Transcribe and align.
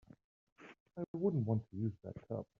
I 0.97 1.03
wouldn't 1.13 1.45
want 1.45 1.69
to 1.69 1.77
use 1.77 1.93
that 2.03 2.15
tub. 2.27 2.47